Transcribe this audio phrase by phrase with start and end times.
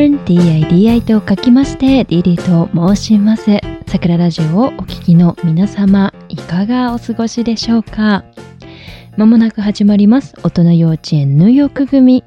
[0.00, 3.60] Learn DIDI と書きましてディディと申します。
[3.86, 8.24] 桜ラジオをお聞きの皆様いかがお過ごしでしょうか？
[9.18, 10.34] まもなく始まります。
[10.42, 12.24] 大人幼稚園ニューヨーク組。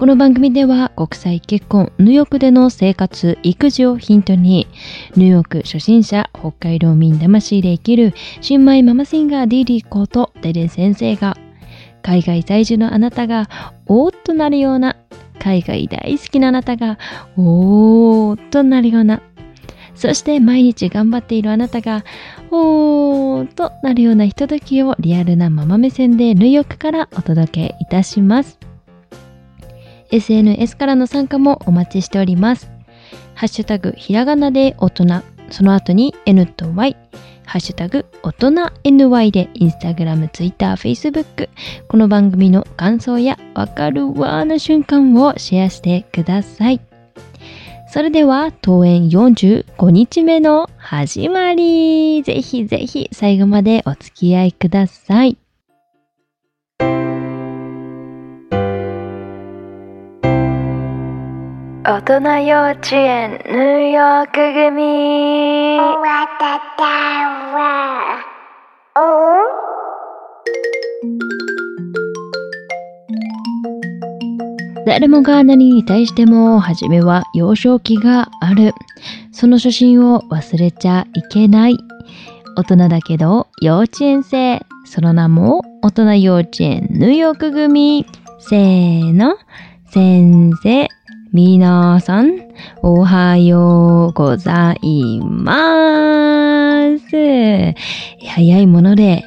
[0.00, 4.66] この番組では国際結婚ニューヨークでの生活育児をヒントに
[5.14, 11.36] ニューヨーク初心者北海道民魂で生きる新米ママシンガーディディことデデ先生が
[12.02, 13.48] 海外在住のあなたが
[13.86, 14.96] おーっとなるような
[15.44, 16.98] 海外大好きなあなたが
[17.36, 19.20] おーとなるような。
[19.94, 22.02] そして毎日頑張っているあなたが
[22.50, 28.58] おーとなるようなひとときをリアルなママ目線でニューヨークからお届けいたします。
[30.10, 32.70] SNS からの参加もお待ちしております。
[33.34, 36.96] ハッシュタグひらがなで大人その後に N と Y
[37.46, 38.48] ハッシュタグ大人
[38.84, 41.48] NY でインスタグラム、ツイッター、フェイスブック
[41.88, 46.80] この番組の感想やわかるわーな瞬間をシェアしてください。
[47.88, 55.38] それでは登園45日目の始まりぜひぜひ最後までお付き合いください。
[61.86, 64.32] 大人幼稚園ニューヨーク
[64.70, 66.82] 組わたた
[67.52, 68.24] わ
[68.96, 69.02] お？
[74.86, 78.72] 誰もが何に対しても初めは幼少期がある。
[79.30, 81.76] その初心を忘れちゃいけない。
[82.56, 84.62] 大人だけど幼稚園生。
[84.86, 88.06] その名も大人幼稚園ニューヨーク組。
[88.38, 89.36] せーの。
[89.90, 90.88] 先生、
[91.34, 92.38] 皆さん、
[92.80, 97.74] おはようございます。
[98.24, 99.24] 早いもので、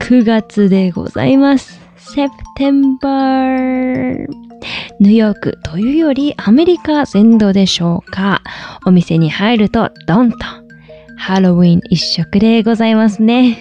[0.00, 1.80] 9月でございます。
[2.58, 4.26] September。
[4.98, 8.42] ニューヨークというよりアメリカ全土でしょうか。
[8.84, 10.38] お店に入るとドンと
[11.16, 13.56] ハロウィン一色でございますね。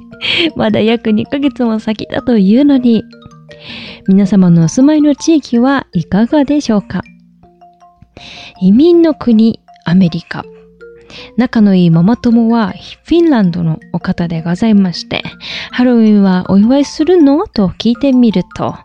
[0.54, 3.04] まだ約2ヶ月も先だというのに、
[4.06, 7.02] 皆様のお住まいの地域はいかがでしょうか
[8.60, 10.44] 移民の国アメリカ。
[11.36, 12.72] 仲のいいママ友は
[13.04, 15.22] フィンランドのお方でございまして、
[15.70, 17.46] ハロウィンはお祝いするの？
[17.46, 18.76] と聞いてみると、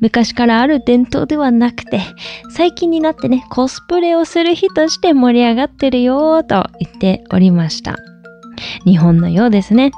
[0.00, 2.00] 昔からある伝統ではなくて、
[2.50, 7.96] 最近になってね、コスプレをする日として盛り上がってるよと言っておりました。
[8.84, 9.92] 日本のようですね。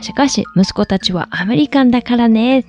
[0.00, 2.64] しかし、息子たちはアメリカンだからね。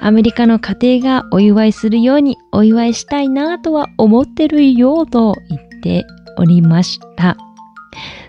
[0.00, 6.06] アメリカの家庭がお祝いするようにお祝いしたいなとは思ってるよと言って
[6.36, 7.36] おりました。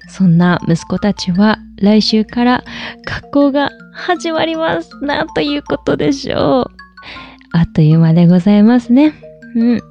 [0.08, 2.64] そんな息子たちは来週から
[3.06, 4.90] 学校が始まります。
[5.02, 6.66] なんということでしょう。
[7.52, 9.14] あっという間でございますね。
[9.56, 9.82] うん。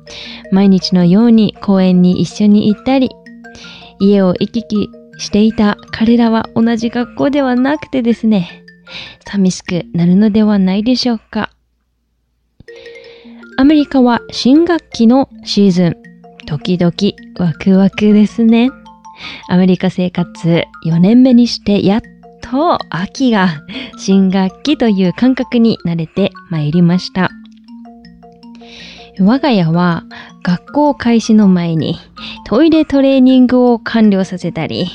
[0.53, 3.11] 毎日のように公園に一緒に行ったり、
[4.01, 8.65] 家を行き来していた彼らは同じ学校ではなくてですね、
[9.27, 11.51] 寂しくなるのではないでしょうか。
[13.59, 15.97] アメリカは新学期のシーズン。
[16.47, 16.93] 時々
[17.39, 18.71] ワクワクですね。
[19.49, 22.03] アメリカ生活4年目にしてやっ
[22.41, 23.63] と秋が
[23.99, 27.31] 新学期という感覚に慣れてまいりました。
[29.21, 30.05] 我が家は
[30.43, 31.99] 学校開始の前に
[32.47, 34.87] トイレトレーニングを完了させたり、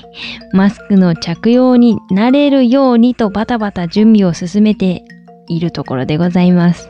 [0.53, 5.03] マスクの着用になれるようにとバタバタ準備を進めて
[5.47, 6.89] いるところでございます。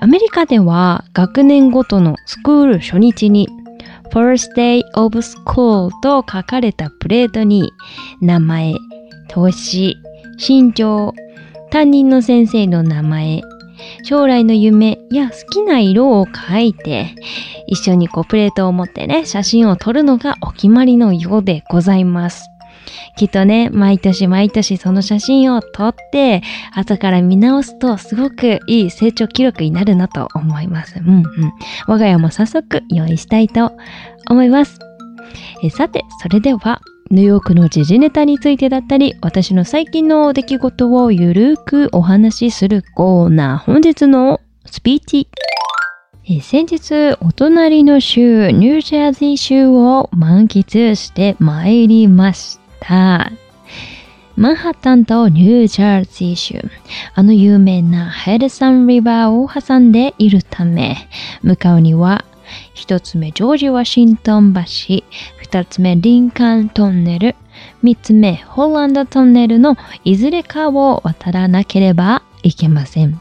[0.00, 3.48] アメリカでは学年ごとのスクール初日に
[4.12, 7.70] First Day of School と書かれたプレートに
[8.20, 8.74] 名前、
[9.28, 9.96] 年、
[10.38, 11.12] 身長、
[11.70, 13.42] 担任の先生の名前、
[14.04, 17.14] 将来の夢や好きな色を書いて、
[17.66, 22.48] 一緒にこうプレートを持ってね、写真を撮るのがお決まりのようでございます。
[23.16, 26.42] きっとね、毎年毎年その写真を撮って、
[26.74, 30.98] 後から見直すとすごくいい成長記録になるなと思います。
[30.98, 31.24] うんうん。
[31.86, 33.72] 我が家も早速用意したいと
[34.28, 34.78] 思います。
[35.62, 45.28] えさて、それでは、ニューヨークの時事ネタについてだったり、私の最近の出来事をゆるくお話しするコーナー、本日のスピーチ。
[46.40, 53.30] 先日、お隣の州、ニュージャージー州を満喫してまいりました。
[54.36, 56.60] マンハッタンとニュージャージー州、
[57.14, 60.96] あの有名なヘルサンリバーを挟んでいるため、
[61.42, 62.24] 向かうには、
[62.72, 64.60] 一つ目ジョージ・ワシントン橋、
[65.54, 67.36] 二つ目リンカントンネル、
[67.80, 73.20] 三つ目ホランドトンネルのいずれかを渡らなければいけません。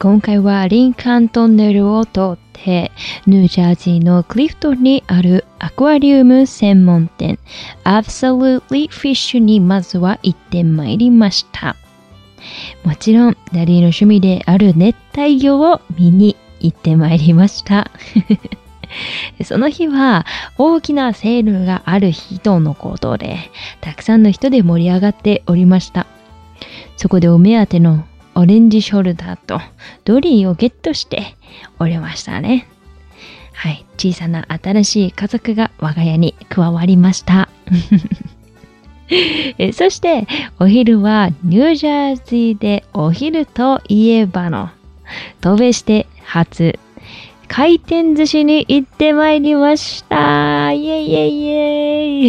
[0.00, 2.90] 今回はリンカントンネルを通って、
[3.28, 7.38] ニュージャージーのクリフトにあるアクアリウム専門店、
[7.84, 11.76] Absolutely Fish にまずは行ってまいりました。
[12.82, 17.92] もちろん、ダリーの趣味である熱帯魚を見に行ってまいりました。
[19.44, 20.26] その日は
[20.58, 23.38] 大きなセールがある日とのことで、
[23.80, 26.06] たくさんの人で盛り上がっておりました。
[26.96, 28.04] そこでお目当ての
[28.34, 29.60] オレンジショルダーと
[30.04, 31.36] ドリーをゲットして
[31.78, 32.68] おりましたね。
[33.54, 37.48] はい、小さな新しい家族が我が家に加わりました。
[39.58, 40.26] えそして
[40.58, 44.70] お昼はニュージャージーでお昼といえばの
[45.40, 46.78] 渡米して初
[47.52, 52.28] 回転寿司に行ってまいりましたイエイイエイイ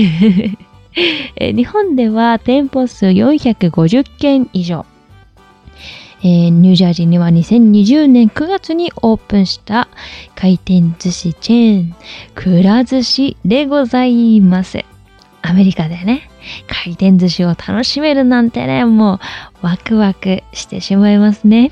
[1.38, 4.84] エイ 日本では店舗数450件以上
[6.24, 9.90] えーニュージャージーには2020年9月にオープンした
[10.34, 11.96] 回転寿司チェーン
[12.34, 14.86] くら寿司でございます。
[15.42, 16.30] アメリカでね、
[16.68, 19.16] 回転寿司を楽しめるなんてね、も
[19.64, 21.72] うワクワクしてしまいますね。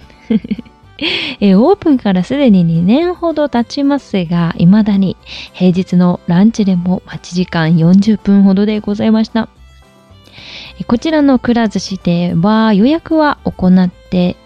[1.39, 5.17] えーオープンからすでに2年ほど経ちますが、未だに
[5.53, 9.49] 平日のランチでも待ち時間40分ほどでございました。
[10.87, 14.37] こちらのくら寿司では予約は行って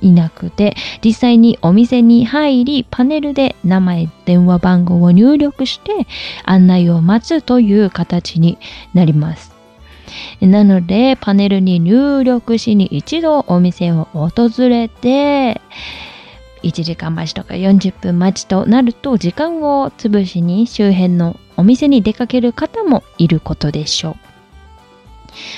[0.00, 0.74] いなくて、
[1.04, 6.06] 実際にお店に入り、パネルで名前、電話番号を入力して
[6.44, 8.58] 案内を待つという形に
[8.94, 9.53] なります。
[10.40, 15.60] なので、パネルに入力しに一度お店を訪れて、
[16.62, 24.16] 1時間待ちとか40分待ちとなると、時間を潰しに周辺のお店に出かける方もいることでしょう。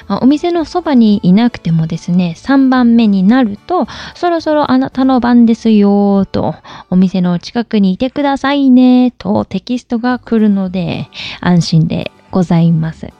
[0.08, 6.54] まあお店のそばにいなくてもですね、3番目になると、そろそろあなたの番ですよと、
[6.90, 11.08] お店の近くにいてくださいねとテキストが来るので、
[11.40, 13.12] 安心でございます。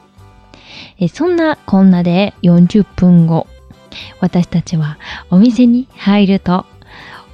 [0.98, 3.46] えそんなこんなで40分後、
[4.20, 4.98] 私たちは
[5.31, 6.66] お店に入ると、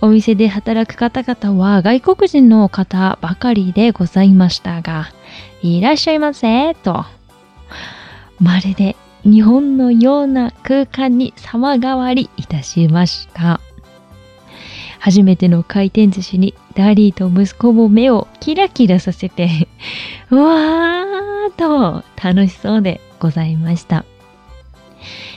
[0.01, 5.11] お店で働く方々は外国人の方ばかりでございましたが、
[5.63, 7.05] いらっしゃいませと、
[8.41, 13.61] まるで日本のような空間に様変わりいたしました。
[14.99, 19.69] 初めての回転寿司にダリーと息子も目をキラキラさせて、
[20.31, 24.05] うわーと楽しそうでございました。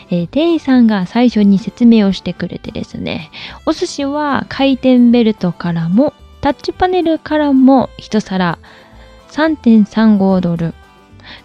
[0.10, 3.30] えー店員さんが最初に説明をしてくれてですね、
[3.66, 8.58] お寿司は回転ベルトからもタッチパネルからも一皿
[9.30, 10.74] 3.35ドル。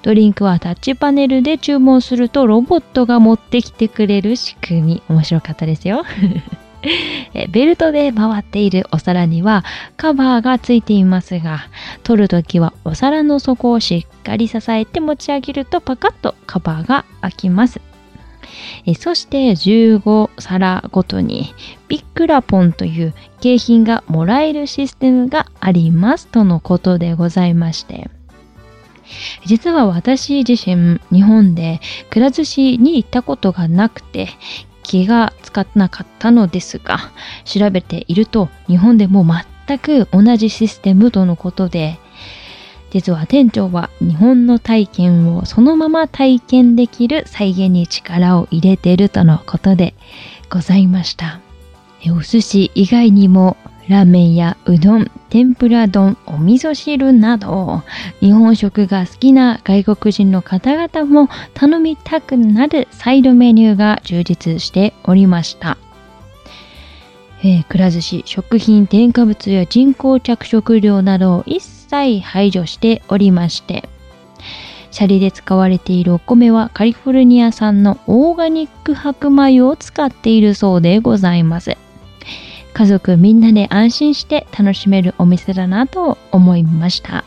[0.02, 5.02] ドリンクはタッチパネルで注文するとロボットが持ってきてくれる仕組み。
[5.08, 6.04] 面白かったですよ。
[7.50, 9.64] ベルトで回っているお皿には
[9.96, 11.66] カバーがついていますが、
[12.02, 17.80] 取るときはお皿の底をしっかり支えて持ち上げるとパカッとカバーが開きます。
[18.98, 21.54] そして15皿ごとに
[21.88, 28.10] ビッグラポンという景品がもらえるシステムがありますとのことでございまして
[29.44, 31.80] 実は私自身日本で
[32.10, 34.28] くら寿司に行ったことがなくて
[34.82, 36.98] 気がつかなかったのですが
[37.44, 39.24] 調べていると日本でも
[39.66, 41.98] 全く同じシステムとのことで
[42.90, 49.94] 実は店長は日本の体験をそのまま体験できる再現に力を入れているとのことで
[50.50, 51.40] ございました。
[52.08, 53.56] お寿司以外にも
[53.90, 57.82] ラーメンやうどん、天ぷら丼、お味噌汁など
[58.20, 65.76] 日本食が好きな外国人の方々も頼みたくなるサイドメニューが充実しておりました。
[67.42, 73.88] えーくら寿司、食品添加物や人工着色料などを一切排除しておりまして、
[74.92, 81.76] シャリで使われているお米はカリフォルニア産のオーガニック白米を使っているそうでございます。
[82.72, 87.24] 家族みんなで安心して楽しめるお店だなと思いました。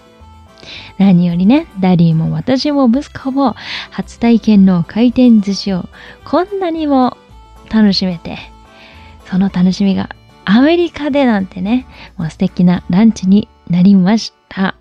[0.98, 3.56] 何よりね、ダディも私も息子も
[3.92, 5.90] 初体験の回転寿司を
[6.24, 7.18] こんなにも
[7.70, 8.38] 楽しめて、
[9.30, 10.10] その楽しみが
[10.46, 11.86] アメリカでなんてね、
[12.18, 14.76] もう素敵なランチになりました。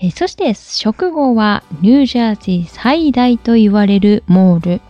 [0.00, 4.80] えそして食後はニュージャージー最大と言われるモール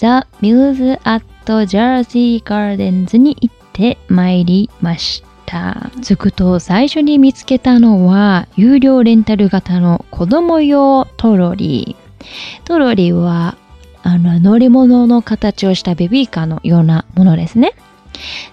[0.00, 5.90] The Mills at Jersey Gardens に行ってまいりました。
[6.00, 12.64] 着くと最初に見つけたのは有料レンタル型の子供用トロリー。
[12.64, 13.58] トロリーは
[14.02, 17.74] あの乗り物の形をしたベビーカーのようなものですね。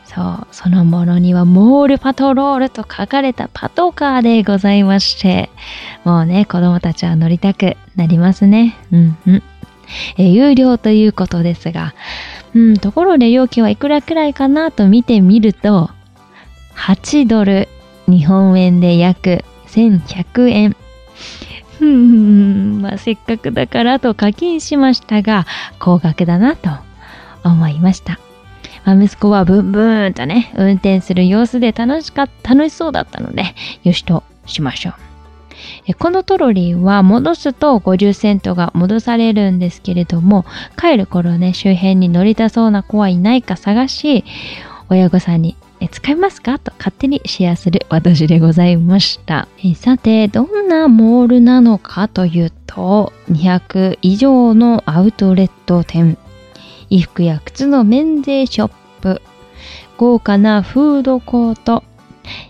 [0.04, 5.50] そう、そのものにはモールパトロールと書かれたパトカーでございまして、
[6.04, 8.76] もうね、子供たちは乗りたくなりますね。
[8.92, 9.44] うんうん。
[10.18, 11.94] えー有料ということですが、
[12.56, 15.90] うん、ところで料金はいくらくらいかなと見てみると、
[16.76, 17.68] 8ドル、
[18.08, 20.76] 日本円で約1100円。
[22.82, 25.46] まあせっかくだからと課金しましたが、
[25.80, 26.70] 高額だなと
[27.44, 28.20] 思いました。
[28.86, 33.44] まあ、息子はブンブンとね、運転する様子で楽しかっ楽しそうだったので、
[33.84, 35.07] よしとしましょう。
[36.00, 40.46] このトロリーは戻すと50セントが戻されるんですけれども、
[40.80, 44.24] 帰る頃ね、周辺に乗りたそうな子はいないか探し、
[44.90, 45.56] 親御さんに
[45.92, 46.60] 使いますか？
[46.60, 49.48] と勝手にシェアする私でございました。
[49.76, 56.18] さて、どんなモールなのかというと、200以上のアウトレット店、
[56.90, 58.72] 衣服や靴の免税ショッ
[59.02, 59.22] プ、
[59.98, 61.84] 豪華なフードコート、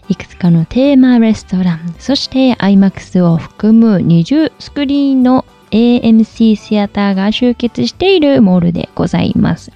[0.09, 9.71] いくつかのテーマレストラン、そして IMAX を含む20スクリーンの AMC シアターが集結しているモールでございます。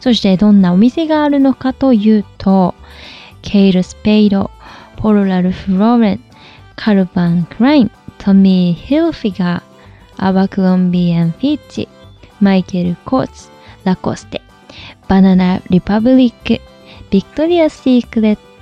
[0.00, 2.74] そしてどんなお店があるのかというと、
[3.42, 4.50] ケイル・スペイド、
[4.96, 6.20] ポルラル・フローレン、
[6.76, 9.62] カルバン・クライン、トミー・ヒルフィガー、
[10.16, 11.88] アバクロンビー・アン・フィッチ、
[12.40, 13.50] マイケル・コーツ、
[13.84, 14.42] ラコステ、
[15.08, 16.62] バナナ・リパブリック、
[17.10, 18.53] ビクトリア・シークレット。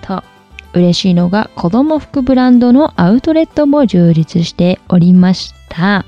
[0.74, 6.04] 嬉しいのが子供服ブランドのアウトレットも充実しておりました。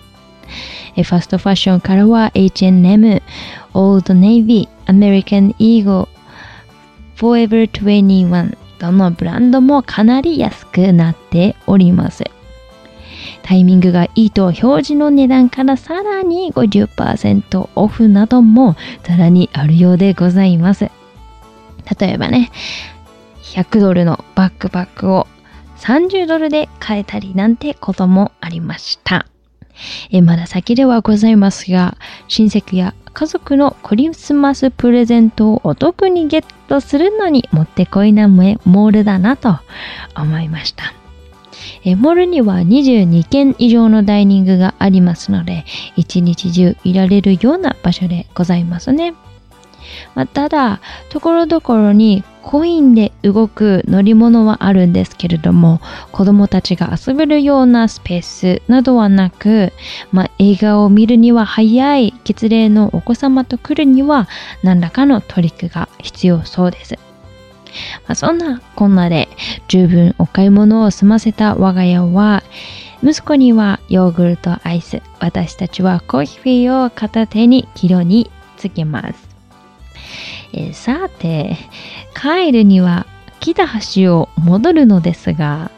[0.95, 3.23] ファストファッションからは H&M、
[3.75, 12.25] オールドネイビー、アメリカンイーゴー、Forever 21どのブランドもかなり安くなっております。
[13.43, 20.91] タイミングがいいと表示の値段からさらに50%オフなどもさらにあるようでございます。
[21.99, 22.51] 例えばね、
[23.55, 25.29] 100ドルのバックパックを
[25.79, 29.27] 30ドルで買えたりなんてこともありました。
[30.11, 31.97] えまだ先ではございますが、
[32.29, 39.59] 親戚や家族のクリスマスプレゼントをお得にゲットするのにもってこいなモールだなと
[40.17, 40.95] 思いました。
[41.85, 45.65] えモールには22軒以上のダイニングがありますので、
[45.97, 49.15] 一日中いられるような場所でございますね。
[50.15, 50.81] まあ、ただ、
[51.11, 55.81] ところどころにコインで動く乗り物はあるんですけれども、
[56.13, 59.73] 子供たちが遊べるようなスペースなどはなく、
[60.13, 64.29] まあ、映画を見るには早い月齢のお子様と来るには
[64.63, 66.99] 何らかのトリックが必要そうです。
[68.07, 69.29] まあ、そんなこんなで
[69.69, 72.43] 十分お買い物を済ませた我が家は、
[73.03, 79.34] 息子にはヨーグルトアイス、私たちはコーヒーを片手にキロにつけます。
[80.57, 81.57] えーさて、
[82.15, 83.07] 帰るには
[83.41, 85.71] 来た橋を戻るのですが、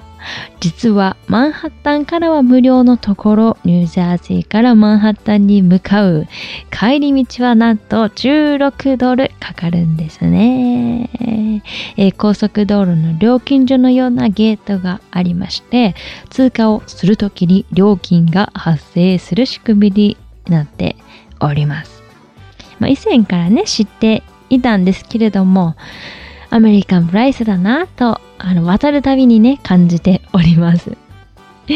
[0.61, 6.27] 実はマンハッタンからは無料のところ、ニュージャージーからマンハッタンに向かう
[6.71, 11.11] 帰り道はなんと16ドルかかるんですね。
[11.21, 15.95] えー高速道路の料金所のようなゲートがありまして、
[16.29, 20.17] 通過をするときに料金が発生する仕組みに
[20.49, 20.97] なって
[21.41, 22.03] おります。
[22.79, 25.75] まあ、以前からね、知っていたんですけれども、
[26.51, 30.97] アメリカンプライスだなと、あの、渡るたびにね、感じております。
[31.69, 31.73] え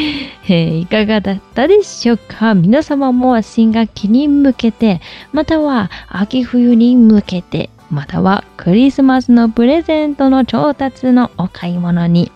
[0.49, 2.55] ーいかがだったでしょうか？
[2.55, 5.01] 皆様も新学期に向けて、
[5.33, 12.31] または秋冬に向けて、またはクリスマスのプレゼントの調達のお買い物に、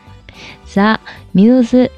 [0.66, 0.98] ザ・
[1.32, 1.92] ミューズ・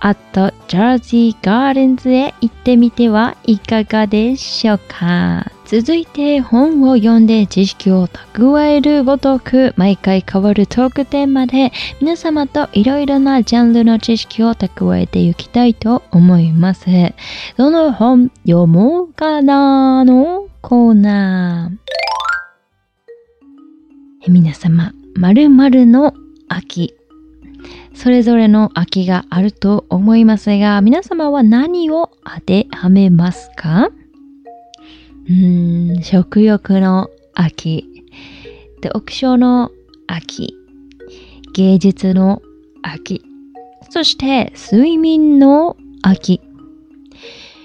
[0.00, 5.50] アット・ジャージー・ガーデンズへ行ってみてはいかがでしょうか？
[5.70, 16.86] 続いて本を読んで知識を蓄えるごとく毎回変わるトークテーマで皆様といろいろなジャンルの知識を蓄えていきたいと思います。
[17.58, 24.32] どの本読もうかなのコーナー。
[24.32, 26.14] 皆様、〇〇の
[26.48, 26.94] 秋。
[27.92, 33.90] それぞれの秋があると思いますが、皆様は何を当てはめますか？
[35.28, 37.84] うーん、食欲の秋、
[38.82, 39.70] 読書の
[40.06, 40.54] 秋、
[41.52, 42.40] 芸術の
[42.82, 43.22] 秋、
[43.90, 46.40] そして睡眠の秋。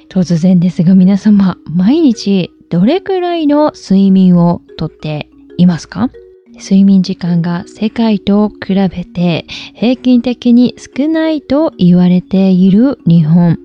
[0.10, 6.10] 突然ですが皆様、毎日どれくらいの睡眠をとっていますか？
[6.56, 13.58] 睡眠時間が世界と比べて平均的に少ないと言われている日本。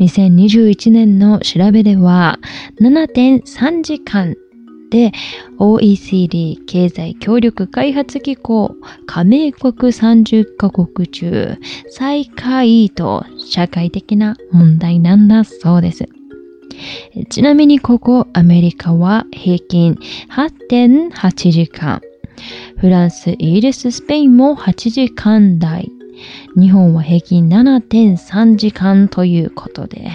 [0.00, 2.38] 2021年の調べでは
[2.80, 4.36] 7.3時間
[4.90, 5.12] で
[5.58, 11.58] OECD 経済協力開発機構加盟国30カ国中
[11.90, 16.08] 最下位と社会的な問題なんだそうです。
[17.30, 19.98] ちなみにここアメリカは平均
[20.30, 22.00] 8.8時間。
[22.78, 25.90] フランス、イギリス、スペインも8時間台。
[26.56, 30.10] 日本は平均7.3時間ということで、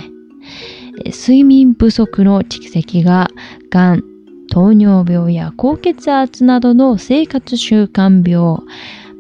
[1.06, 3.30] 睡眠不足の蓄積が、
[3.70, 4.04] がん、
[4.50, 8.60] 糖尿病や高血圧などの生活習慣病、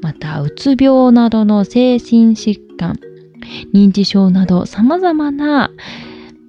[0.01, 2.99] またうつ病などの精神疾患、
[3.73, 5.71] 認知症など様々な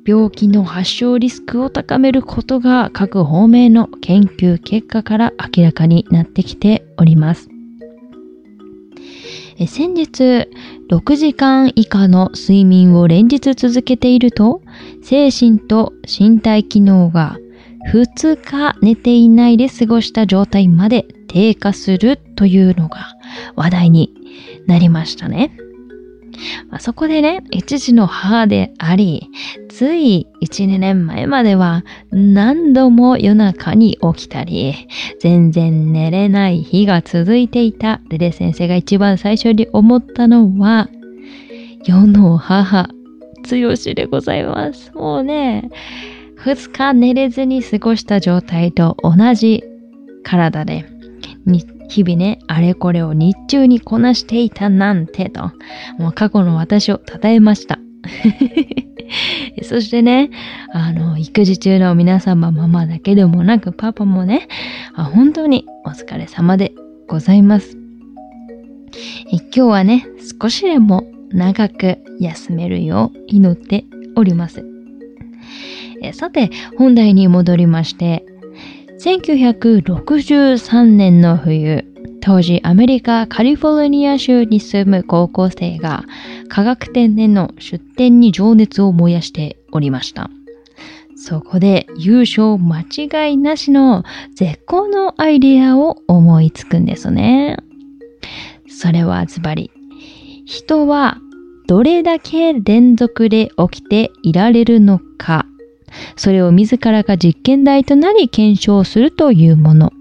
[0.06, 7.49] 病気の発症リスクを高めることが各方面の研究結果から明らかになってきております。
[9.66, 10.48] 先日、
[10.90, 14.62] 6時間以下の睡眠を連日続けていると、
[15.02, 17.36] 精神と身体機能が
[17.92, 23.14] 2日寝ていないで過ごした状態まで低下するというのが
[23.56, 24.14] 話題に
[24.66, 25.56] なりましたね。
[26.70, 29.28] まあ、そこでね、一時の母であり、
[29.68, 34.74] つい1、2年前までは何度も夜中に起きたり、
[35.20, 40.88] 全然寝れない日が続いていたレレ先生が一番最初に思ったのは、
[41.84, 42.88] 世の母、
[43.42, 44.92] 強しでございます。
[44.94, 45.70] もうね、
[46.44, 49.64] 2日寝れずに過ごした状態と同じ
[50.22, 50.84] 体で、
[51.90, 55.50] 日々ね、あれこれを日中にこなしていたなんてと、
[55.98, 57.78] もう過去の私を称えました。
[59.62, 60.30] そしてね、
[60.72, 64.46] あの、育児中の皆様、ママだけでもなく、パパもね、
[64.94, 66.72] 本当にお疲れ様で
[67.08, 67.76] ございます。
[69.32, 70.06] 今日はね、
[70.40, 73.84] 少しでも長く休めるよう祈って
[74.16, 74.64] おります。
[76.12, 78.24] さて、本題に戻りまして、
[79.02, 81.86] 1963年の冬、
[82.20, 86.04] 当時アメリカカリフォルニア州に住む高校生が
[86.50, 90.28] 科学展での出展に情熱を燃やしておりました。
[91.16, 97.56] そこで優勝間違いなしの絶好のアイデアを思いつくんですね。
[98.68, 99.70] それはズバリ。
[100.44, 101.16] 人は
[101.66, 105.46] どれだけ連続で起きていられるのか
[106.16, 109.92] それを自らが実験台となり検証するというもの。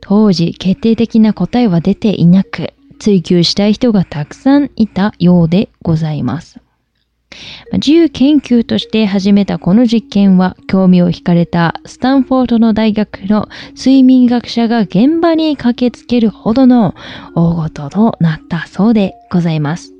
[0.00, 6.60] 当時決定的な答えは出ていなく、追求したい人がたくさんいたようでございます。
[7.72, 16.94] 自由研究として始めたこの実験は興味を惹かれたスタンフォードの大学の睡眠学者が現場に駆けつけるほどの
[17.36, 19.94] 大事となったそうでございます。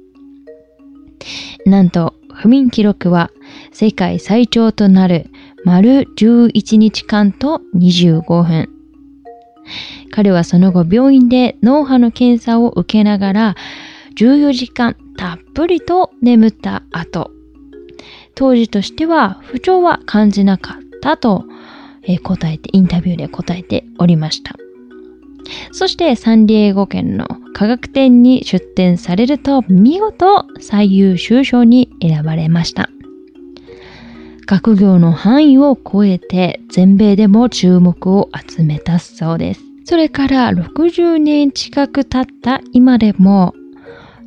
[1.67, 3.31] なんと不眠記録は
[3.73, 5.31] 世界最長となる
[5.65, 8.69] 丸11日間と25分。
[10.11, 13.57] 彼はその後病院で脳波の検査を受けながら
[14.17, 17.31] 14時間たっぷりと眠った後、
[18.35, 21.45] 当時としては不調は感じなかったと、
[22.03, 24.57] え答えて、インタビューで答えておりました。
[25.73, 32.89] そしてサンディエゴ県の科学展に出展されると見事最優秀賞に選ばれました。
[34.51, 39.61] 学業の範囲を超えて全米でも注目を集めたそうです。
[39.85, 43.55] それから60年近く経った今でも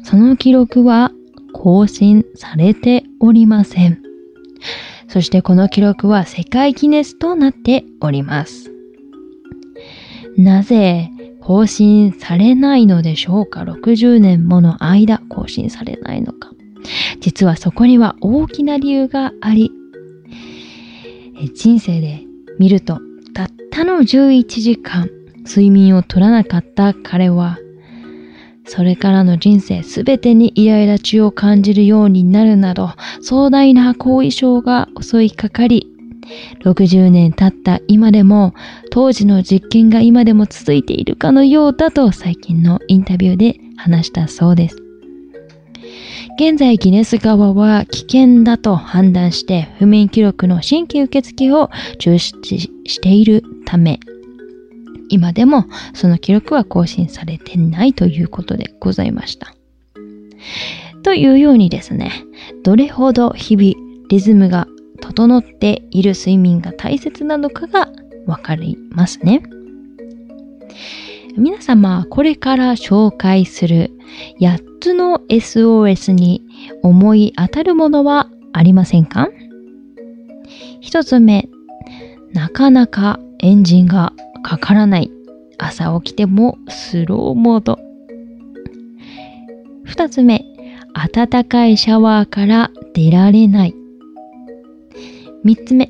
[0.02, 1.12] その記録は
[1.52, 4.02] 更新されておりません。
[5.10, 8.72] そしてこの記録は世界記念となっております。
[10.38, 16.50] なぜ更新されないのでしょうか ?60 年もの間更新されないのか。
[17.20, 19.70] 実はそこには大きな理由があり、
[21.50, 22.22] 人生で
[22.60, 23.00] 見ると、
[23.34, 25.10] たったの11時間
[25.46, 27.58] 睡眠を取らなかった彼は、
[28.66, 35.88] それからの人生すべてにイライラ中を感じるようになるなど、壮大な後遺症が襲いかかり、
[36.64, 38.54] 60年経った今でも
[38.92, 44.83] 当時の実験が今でも続いているかのようだと最近のインタビューで話したそうです。
[46.38, 51.70] 現在ギネス側は危険だと判断して不眠記録の新規受付を
[52.00, 54.00] 中止しているため
[55.14, 59.54] 今でもその記録は更新されてないということでございました。
[61.04, 62.12] というようにですね、
[62.64, 64.68] どれほど日々リズムが
[65.02, 67.90] 整っている睡眠が大切なのかが
[68.26, 69.44] わかりますね。
[71.36, 73.92] 皆様、これから紹介する
[74.40, 76.46] 8つの SOS に
[76.84, 79.30] 思い当たるものはありませんか？
[80.80, 81.50] 一つ目、
[82.34, 85.12] なかなかエンジンがかからない。
[85.58, 87.80] 朝起きてもスローモード。
[89.86, 90.46] 二つ目、
[90.94, 93.76] 暖かいシャワーから出られない。
[95.44, 95.90] 三つ目、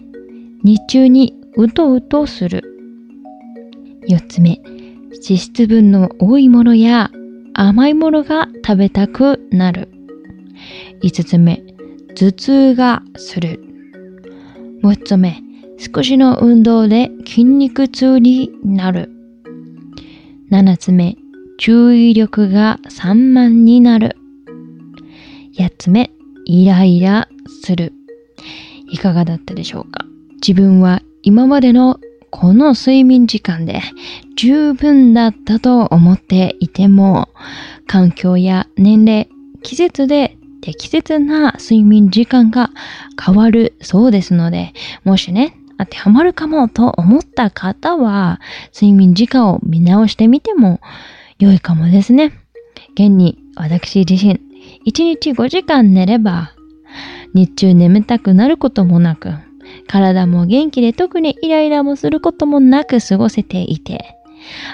[0.64, 2.64] 日中にうとうとする。
[4.08, 4.62] 四つ目、
[5.14, 7.12] 脂質分の多いものや
[7.54, 9.90] 甘いものが食べたくなる。
[11.02, 11.64] 五つ目、
[12.16, 13.60] 頭痛がする。
[14.82, 15.42] 六つ目、
[15.78, 19.10] 少しの運動で筋肉痛になる。
[20.50, 21.16] 七つ目、
[21.58, 24.16] 注意力が散漫になる。
[25.58, 26.12] 八つ目、
[26.46, 27.28] イライラ
[27.62, 27.94] する。
[28.90, 30.06] いかがだったでしょうか？
[30.36, 32.00] 自分は今までの
[32.36, 33.80] この睡眠時間で
[34.36, 37.30] 十分だったと思っていても、
[37.86, 39.30] 環境や年齢、
[39.62, 42.72] 季節で適切な睡眠時間が
[43.24, 48.42] 変わるそうですので、もしね、当てはまるかもと思った方は、
[48.74, 50.82] 睡眠時間を見直してみても
[51.38, 52.34] 良いかもですね。
[52.96, 54.42] 現に私自身、
[54.88, 56.54] 1日5時間寝れば、
[57.36, 59.30] 日中眠たくなることもなく、
[59.88, 64.18] 体も元気で特にイライラもすることもなく過ごせていて、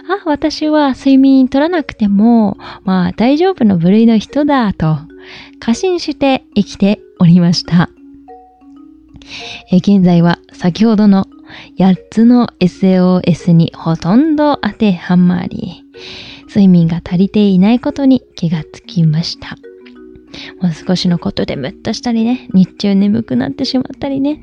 [0.10, 4.98] あ、私は睡眠取らなくても、まあ大丈夫の部類の人だと、
[5.60, 7.90] 過信して生きておりました。
[9.72, 11.28] え現在は先ほどの
[11.78, 15.84] 8つの SOS にほとんど当てはまり、
[16.48, 19.58] 睡眠が足りていないことに気がつきました。
[20.62, 24.42] もう少しのことでムッとしたりね、日中眠くなってしまったりね。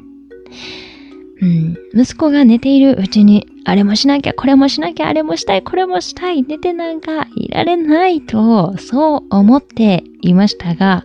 [1.40, 11.04] うん、息子が寝ているうちに、あれもしなきゃ、これもしなきゃ、あれもしたい、これもしたい、寝てなんかいられないと、そう思っていましたが、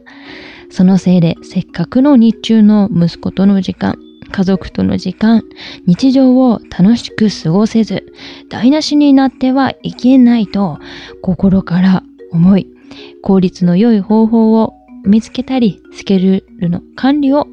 [0.70, 3.98] そのせいでせっかくの日中の息子との時間、
[4.32, 5.44] 家族との時間、
[5.86, 8.14] 日常を楽しく過ごせず、
[8.50, 10.80] 台無しになってはいけないと
[11.22, 12.68] 心から思い、
[13.22, 17.48] 効率の良い方法を見つけたり、スケジュールの管理を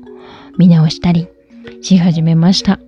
[0.58, 1.28] 見直したり
[1.82, 2.78] し始めました。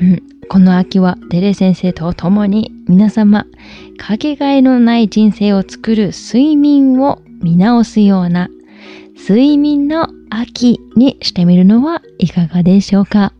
[0.00, 3.46] うん、この秋はデレ先生と共に皆様、
[3.96, 8.48] かけがえのない人生を作る睡眠を見直すような
[9.18, 13.32] 睡眠の秋にしてみるのはいかがでしょうか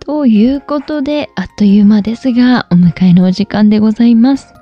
[0.00, 4.59] ということで、あっという間ですが、お迎えのお時間でございます。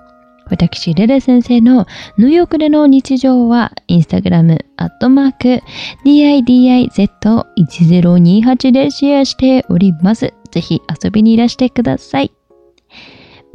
[0.51, 5.63] 私、レレ先生のニューヨークでの日常は、インスタグラム、アットマーク、
[6.05, 10.33] DIDIZ1028 でシェアしております。
[10.51, 12.33] ぜひ遊びにいらしてください。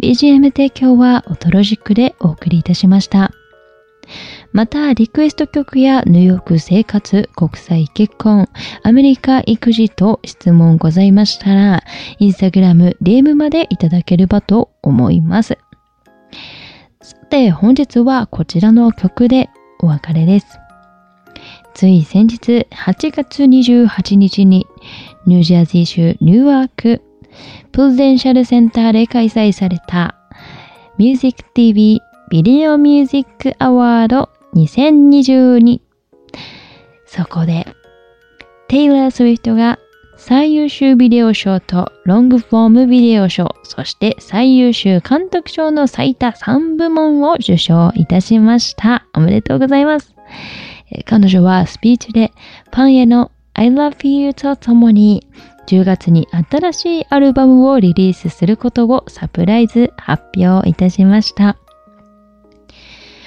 [0.02, 3.32] BGM 提供はオトロジックでお送りいたしました。
[4.52, 8.48] また、リクエスト曲やニューヨーク生活、国際結婚、
[8.84, 11.84] アメリカ育児と質問ございましたら、
[12.20, 15.58] インスタグラム、DM までいただければと思います。
[17.04, 20.58] さて、本日はこちらの曲でお別れです。
[21.74, 24.66] つい先日、8月28日に、
[25.26, 27.02] ニュージャージー州ニューアーク、
[27.74, 30.16] プレゼンシャルセンターで開催された、
[30.98, 35.82] Music TV ビデオミュージックアワード2022
[37.06, 37.68] そこで、
[38.70, 39.78] テイラー・スウィフトが
[40.26, 49.06] 最優秀ビデオ賞とロングフォームビデオ賞、そして最優秀監督賞の最多3部門を受賞いたしました。
[49.14, 50.16] おめでとうございます。
[51.06, 52.32] 彼女はスピーチで
[52.72, 55.28] パンへの I love you とともに
[55.68, 61.58] 10月に新しいアルバムをリリースすることをサプライズ発表いたしました。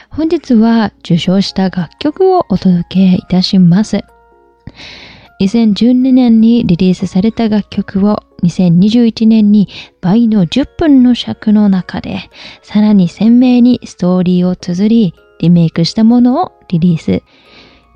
[0.09, 4.01] 本日は受賞した楽曲をお届けいたします。
[5.41, 9.69] 2012年にリリースされた楽曲を2021年に
[10.01, 12.31] 倍の10分の尺の中で
[12.63, 17.23] さらに鮮明にストーリーを綴りリメイクしたものをリリース。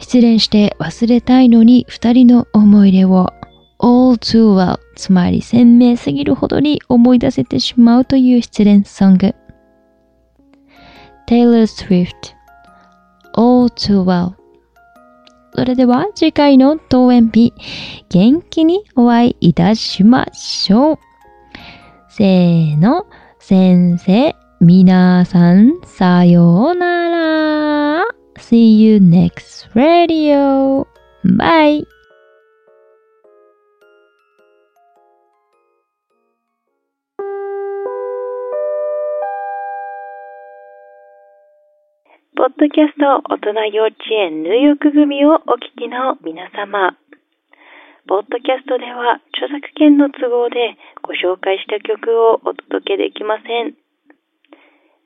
[0.00, 3.33] 失恋して忘れたいのに二人の思い出を
[3.79, 9.35] all too well つまり鮮明すぎるほどに思い出せてしまうという失恋ソング。
[11.29, 12.35] Taylor Swift
[13.35, 14.39] All Too Well
[15.54, 17.52] それでは次回の登園日
[18.08, 20.98] 元気にお会いいたしましょう。
[22.08, 23.06] せーの、
[23.38, 28.04] 先生、皆さん、さようなら。
[28.38, 30.86] See you next radio.
[31.24, 31.99] Bye.
[42.40, 46.96] ポッドキャスト大人幼稚園入浴組をお聞きの皆様。
[48.09, 53.76] ポッドキャストでは著作権の都合でご紹介した曲をお届けできません。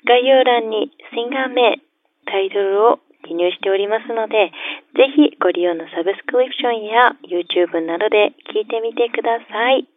[0.07, 1.83] 概要欄にシンガー名、
[2.31, 4.55] タイトルを記入しておりますので、
[4.95, 9.91] ぜひご利用のサブスクリプションや YouTube などで聞いてみてください。